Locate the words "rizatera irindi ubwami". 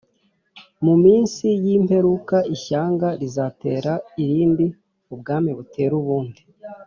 3.21-5.49